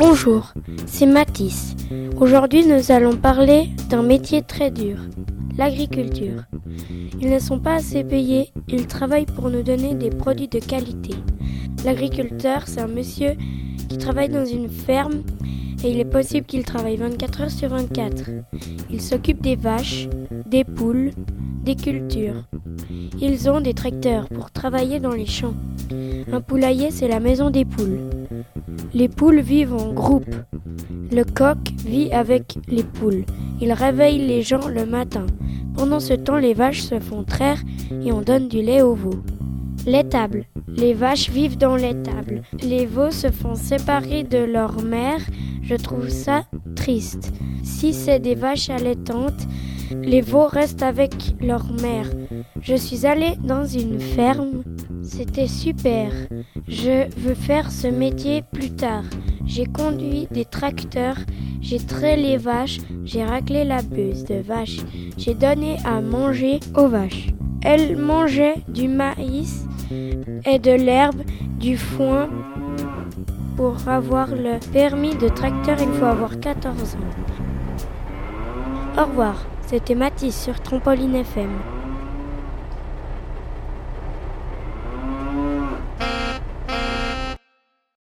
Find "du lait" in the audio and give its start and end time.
38.48-38.82